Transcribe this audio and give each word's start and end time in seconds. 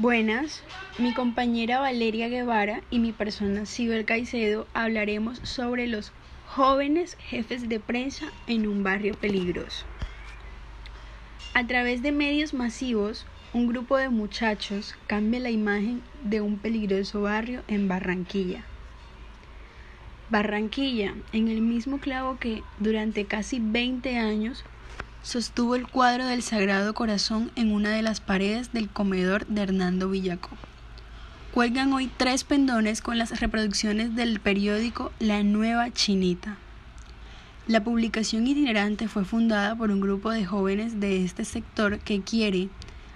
Buenas, 0.00 0.62
mi 0.98 1.12
compañera 1.12 1.78
Valeria 1.78 2.28
Guevara 2.28 2.80
y 2.90 2.98
mi 2.98 3.12
persona 3.12 3.66
Sibel 3.66 4.06
Caicedo 4.06 4.66
hablaremos 4.72 5.38
sobre 5.42 5.86
los 5.86 6.12
jóvenes 6.46 7.18
jefes 7.20 7.68
de 7.68 7.78
prensa 7.78 8.32
en 8.46 8.66
un 8.66 8.82
barrio 8.82 9.12
peligroso. 9.12 9.84
A 11.52 11.66
través 11.66 12.00
de 12.02 12.10
medios 12.10 12.54
masivos, 12.54 13.26
un 13.52 13.66
grupo 13.66 13.98
de 13.98 14.08
muchachos 14.08 14.94
cambia 15.08 15.40
la 15.40 15.50
imagen 15.50 16.00
de 16.24 16.40
un 16.40 16.56
peligroso 16.56 17.20
barrio 17.20 17.62
en 17.68 17.86
Barranquilla. 17.86 18.64
Barranquilla, 20.30 21.12
en 21.34 21.48
el 21.48 21.60
mismo 21.60 21.98
clavo 21.98 22.38
que 22.38 22.62
durante 22.78 23.26
casi 23.26 23.60
20 23.60 24.16
años 24.16 24.64
sostuvo 25.22 25.76
el 25.76 25.86
cuadro 25.86 26.26
del 26.26 26.42
Sagrado 26.42 26.94
Corazón 26.94 27.52
en 27.54 27.72
una 27.72 27.90
de 27.90 28.02
las 28.02 28.20
paredes 28.20 28.72
del 28.72 28.88
comedor 28.88 29.46
de 29.46 29.62
Hernando 29.62 30.08
Villaco. 30.08 30.50
Cuelgan 31.54 31.92
hoy 31.92 32.10
tres 32.16 32.42
pendones 32.44 33.02
con 33.02 33.18
las 33.18 33.40
reproducciones 33.40 34.16
del 34.16 34.40
periódico 34.40 35.12
La 35.20 35.42
Nueva 35.44 35.92
Chinita. 35.92 36.56
La 37.68 37.84
publicación 37.84 38.46
itinerante 38.48 39.06
fue 39.06 39.24
fundada 39.24 39.76
por 39.76 39.92
un 39.92 40.00
grupo 40.00 40.30
de 40.30 40.44
jóvenes 40.44 40.98
de 40.98 41.24
este 41.24 41.44
sector 41.44 42.00
que 42.00 42.22
quiere, 42.22 42.68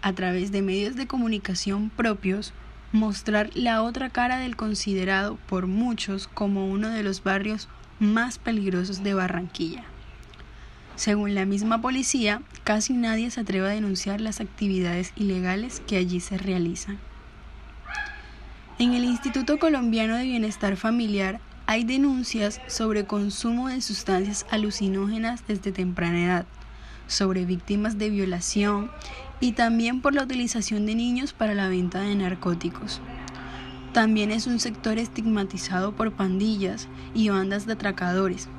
a 0.00 0.14
través 0.14 0.52
de 0.52 0.62
medios 0.62 0.96
de 0.96 1.06
comunicación 1.06 1.90
propios, 1.90 2.54
mostrar 2.92 3.50
la 3.54 3.82
otra 3.82 4.08
cara 4.08 4.38
del 4.38 4.56
considerado 4.56 5.36
por 5.46 5.66
muchos 5.66 6.28
como 6.28 6.66
uno 6.66 6.88
de 6.88 7.02
los 7.02 7.22
barrios 7.22 7.68
más 7.98 8.38
peligrosos 8.38 9.02
de 9.02 9.12
Barranquilla. 9.12 9.84
Según 11.00 11.34
la 11.34 11.46
misma 11.46 11.80
policía, 11.80 12.42
casi 12.62 12.92
nadie 12.92 13.30
se 13.30 13.40
atreve 13.40 13.68
a 13.68 13.70
denunciar 13.70 14.20
las 14.20 14.42
actividades 14.42 15.14
ilegales 15.16 15.80
que 15.86 15.96
allí 15.96 16.20
se 16.20 16.36
realizan. 16.36 16.98
En 18.78 18.92
el 18.92 19.04
Instituto 19.04 19.58
Colombiano 19.58 20.14
de 20.16 20.24
Bienestar 20.24 20.76
Familiar 20.76 21.40
hay 21.64 21.84
denuncias 21.84 22.60
sobre 22.66 23.06
consumo 23.06 23.68
de 23.68 23.80
sustancias 23.80 24.44
alucinógenas 24.50 25.42
desde 25.48 25.72
temprana 25.72 26.22
edad, 26.22 26.46
sobre 27.06 27.46
víctimas 27.46 27.96
de 27.96 28.10
violación 28.10 28.90
y 29.40 29.52
también 29.52 30.02
por 30.02 30.12
la 30.12 30.24
utilización 30.24 30.84
de 30.84 30.96
niños 30.96 31.32
para 31.32 31.54
la 31.54 31.70
venta 31.70 32.02
de 32.02 32.14
narcóticos. 32.14 33.00
También 33.94 34.30
es 34.30 34.46
un 34.46 34.60
sector 34.60 34.98
estigmatizado 34.98 35.96
por 35.96 36.12
pandillas 36.12 36.88
y 37.14 37.30
bandas 37.30 37.64
de 37.64 37.72
atracadores, 37.72 38.50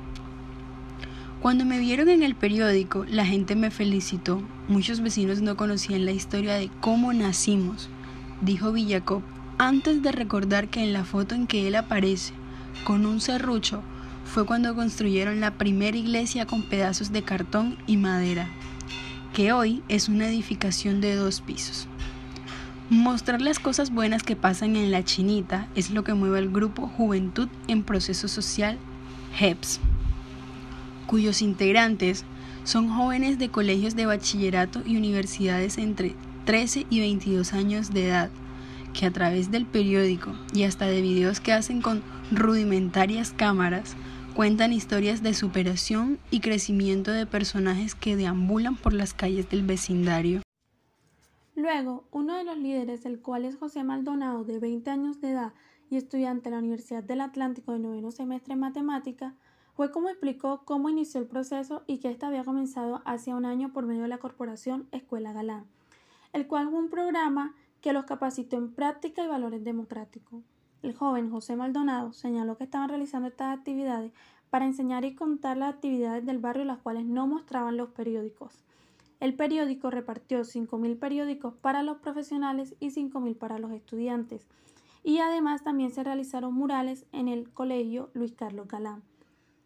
cuando 1.42 1.64
me 1.64 1.80
vieron 1.80 2.08
en 2.08 2.22
el 2.22 2.36
periódico, 2.36 3.04
la 3.08 3.26
gente 3.26 3.56
me 3.56 3.72
felicitó. 3.72 4.40
Muchos 4.68 5.00
vecinos 5.00 5.42
no 5.42 5.56
conocían 5.56 6.06
la 6.06 6.12
historia 6.12 6.54
de 6.54 6.70
cómo 6.80 7.12
nacimos, 7.12 7.88
dijo 8.42 8.70
Villacop, 8.70 9.24
antes 9.58 10.04
de 10.04 10.12
recordar 10.12 10.68
que 10.68 10.84
en 10.84 10.92
la 10.92 11.04
foto 11.04 11.34
en 11.34 11.48
que 11.48 11.66
él 11.66 11.74
aparece, 11.74 12.32
con 12.84 13.06
un 13.06 13.20
serrucho, 13.20 13.82
fue 14.24 14.46
cuando 14.46 14.76
construyeron 14.76 15.40
la 15.40 15.54
primera 15.54 15.96
iglesia 15.96 16.46
con 16.46 16.62
pedazos 16.62 17.10
de 17.10 17.22
cartón 17.22 17.76
y 17.88 17.96
madera, 17.96 18.48
que 19.34 19.52
hoy 19.52 19.82
es 19.88 20.08
una 20.08 20.28
edificación 20.28 21.00
de 21.00 21.16
dos 21.16 21.40
pisos. 21.40 21.88
Mostrar 22.88 23.42
las 23.42 23.58
cosas 23.58 23.90
buenas 23.90 24.22
que 24.22 24.36
pasan 24.36 24.76
en 24.76 24.92
la 24.92 25.02
chinita 25.02 25.66
es 25.74 25.90
lo 25.90 26.04
que 26.04 26.14
mueve 26.14 26.38
al 26.38 26.50
grupo 26.50 26.86
Juventud 26.86 27.48
en 27.66 27.82
Proceso 27.82 28.28
Social, 28.28 28.78
HEPS 29.40 29.80
cuyos 31.12 31.42
integrantes 31.42 32.24
son 32.64 32.88
jóvenes 32.88 33.38
de 33.38 33.50
colegios 33.50 33.94
de 33.94 34.06
bachillerato 34.06 34.80
y 34.86 34.96
universidades 34.96 35.76
entre 35.76 36.14
13 36.46 36.86
y 36.88 37.00
22 37.00 37.52
años 37.52 37.92
de 37.92 38.08
edad, 38.08 38.30
que 38.94 39.04
a 39.04 39.10
través 39.10 39.50
del 39.50 39.66
periódico 39.66 40.32
y 40.54 40.62
hasta 40.62 40.86
de 40.86 41.02
videos 41.02 41.38
que 41.38 41.52
hacen 41.52 41.82
con 41.82 42.02
rudimentarias 42.30 43.34
cámaras, 43.34 43.94
cuentan 44.34 44.72
historias 44.72 45.22
de 45.22 45.34
superación 45.34 46.18
y 46.30 46.40
crecimiento 46.40 47.10
de 47.10 47.26
personajes 47.26 47.94
que 47.94 48.16
deambulan 48.16 48.76
por 48.76 48.94
las 48.94 49.12
calles 49.12 49.50
del 49.50 49.66
vecindario. 49.66 50.40
Luego, 51.54 52.04
uno 52.10 52.38
de 52.38 52.44
los 52.44 52.56
líderes, 52.56 53.02
del 53.02 53.20
cual 53.20 53.44
es 53.44 53.56
José 53.56 53.84
Maldonado, 53.84 54.44
de 54.44 54.58
20 54.58 54.90
años 54.90 55.20
de 55.20 55.32
edad 55.32 55.52
y 55.90 55.96
estudiante 55.98 56.48
de 56.48 56.56
la 56.56 56.60
Universidad 56.60 57.04
del 57.04 57.20
Atlántico 57.20 57.72
de 57.72 57.80
noveno 57.80 58.10
semestre 58.12 58.54
en 58.54 58.60
matemática, 58.60 59.34
fue 59.74 59.90
como 59.90 60.10
explicó 60.10 60.62
cómo 60.64 60.88
inició 60.88 61.20
el 61.20 61.26
proceso 61.26 61.82
y 61.86 61.98
que 61.98 62.10
ésta 62.10 62.28
había 62.28 62.44
comenzado 62.44 63.02
hace 63.04 63.32
un 63.32 63.44
año 63.44 63.72
por 63.72 63.86
medio 63.86 64.02
de 64.02 64.08
la 64.08 64.18
corporación 64.18 64.86
Escuela 64.92 65.32
Galán, 65.32 65.64
el 66.32 66.46
cual 66.46 66.68
fue 66.68 66.78
un 66.78 66.90
programa 66.90 67.54
que 67.80 67.92
los 67.92 68.04
capacitó 68.04 68.56
en 68.56 68.72
práctica 68.72 69.24
y 69.24 69.28
valores 69.28 69.64
democráticos. 69.64 70.42
El 70.82 70.94
joven 70.94 71.30
José 71.30 71.56
Maldonado 71.56 72.12
señaló 72.12 72.56
que 72.56 72.64
estaban 72.64 72.88
realizando 72.88 73.28
estas 73.28 73.56
actividades 73.56 74.12
para 74.50 74.66
enseñar 74.66 75.04
y 75.04 75.14
contar 75.14 75.56
las 75.56 75.72
actividades 75.72 76.26
del 76.26 76.38
barrio 76.38 76.64
las 76.64 76.78
cuales 76.78 77.06
no 77.06 77.26
mostraban 77.26 77.76
los 77.76 77.88
periódicos. 77.90 78.64
El 79.20 79.34
periódico 79.34 79.90
repartió 79.90 80.40
5.000 80.40 80.98
periódicos 80.98 81.54
para 81.54 81.82
los 81.82 81.98
profesionales 81.98 82.74
y 82.80 82.90
5.000 82.90 83.38
para 83.38 83.58
los 83.58 83.70
estudiantes. 83.70 84.48
Y 85.04 85.18
además 85.18 85.62
también 85.62 85.92
se 85.92 86.02
realizaron 86.02 86.52
murales 86.54 87.06
en 87.12 87.28
el 87.28 87.48
colegio 87.50 88.10
Luis 88.14 88.32
Carlos 88.32 88.66
Galán. 88.66 89.02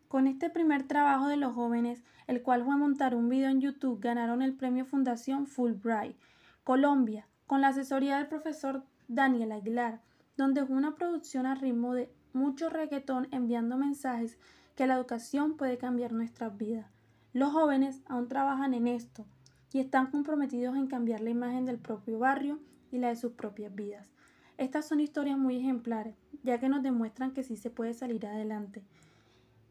Con 0.09 0.29
este 0.29 0.51
primer 0.51 0.85
trabajo 0.85 1.27
de 1.27 1.37
los 1.37 1.55
jóvenes, 1.55 2.05
el 2.29 2.41
cual 2.41 2.65
fue 2.65 2.77
montar 2.77 3.17
un 3.17 3.29
video 3.29 3.51
en 3.51 3.61
YouTube, 3.61 4.01
ganaron 4.01 4.41
el 4.41 4.55
premio 4.55 4.85
Fundación 4.85 5.49
Fulbright, 5.49 6.17
Colombia, 6.63 7.27
con 7.49 7.61
la 7.61 7.69
asesoría 7.69 8.19
del 8.19 8.29
profesor 8.29 8.85
Daniel 9.09 9.51
Aguilar, 9.51 10.01
donde 10.37 10.65
fue 10.65 10.77
una 10.77 10.95
producción 10.95 11.45
a 11.45 11.57
ritmo 11.57 11.93
de 11.93 12.09
mucho 12.33 12.71
reggaetón 12.71 13.27
enviando 13.33 13.77
mensajes 13.77 14.39
que 14.77 14.87
la 14.87 14.95
educación 14.95 15.57
puede 15.57 15.77
cambiar 15.77 16.13
nuestras 16.13 16.57
vidas. 16.57 16.87
Los 17.33 17.53
jóvenes 17.53 18.03
aún 18.07 18.29
trabajan 18.29 18.75
en 18.75 18.87
esto 18.87 19.27
y 19.73 19.81
están 19.81 20.13
comprometidos 20.13 20.77
en 20.77 20.87
cambiar 20.87 21.21
la 21.21 21.31
imagen 21.31 21.65
del 21.65 21.79
propio 21.79 22.21
barrio 22.21 22.61
y 22.93 22.99
la 22.99 23.09
de 23.09 23.17
sus 23.17 23.33
propias 23.33 23.75
vidas. 23.75 24.09
Estas 24.57 24.87
son 24.87 25.01
historias 25.01 25.37
muy 25.37 25.57
ejemplares, 25.57 26.15
ya 26.45 26.61
que 26.61 26.69
nos 26.69 26.85
demuestran 26.85 27.33
que 27.33 27.43
sí 27.43 27.57
se 27.57 27.71
puede 27.71 27.93
salir 27.93 28.25
adelante 28.25 28.85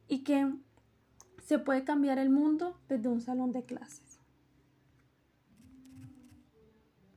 y 0.07 0.23
que 0.23 0.53
se 1.43 1.59
puede 1.59 1.83
cambiar 1.83 2.17
el 2.17 2.29
mundo 2.29 2.79
desde 2.89 3.07
un 3.07 3.21
salón 3.21 3.51
de 3.51 3.63
clases. 3.63 4.14